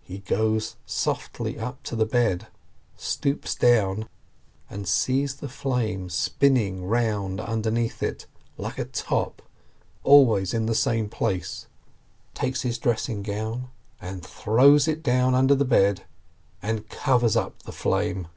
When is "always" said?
10.02-10.54